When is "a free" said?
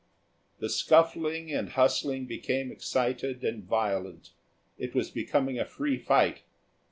5.59-5.99